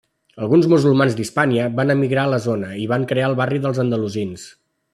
[0.45, 4.49] Alguns musulmans d'Hispània van emigrar a la zona i van crear el barri dels Andalusins.